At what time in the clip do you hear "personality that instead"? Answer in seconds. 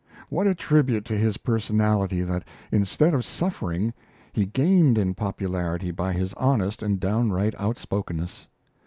1.37-3.13